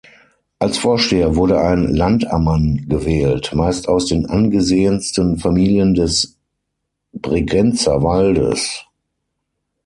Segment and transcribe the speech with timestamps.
[0.57, 6.37] Als Vorsteher wurde ein Landammann gewählt, meist aus den angesehensten Familien des
[7.13, 8.83] Bregenzerwaldes.